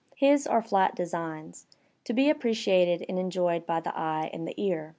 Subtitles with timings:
[0.15, 1.67] His are flat designs,
[2.05, 4.89] to be appreciated and enjoyed by the eye and the ear.